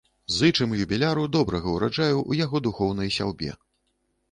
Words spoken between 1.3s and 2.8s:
добрага ўраджаю ў яго